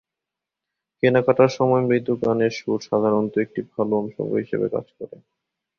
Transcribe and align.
কেনাকাটার 1.03 1.51
সময় 1.57 1.83
মৃদু 1.87 2.13
গানের 2.21 2.53
সুর 2.59 2.79
সাধারণত 2.89 3.33
একটি 3.37 3.61
ভালো 3.71 3.93
অনুষঙ্গ 4.01 4.31
হিসেবে 4.43 4.67
কাজ 4.73 4.87
করে। 4.97 5.15